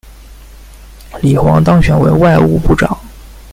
[1.21, 2.97] 李璜当选为外务部长。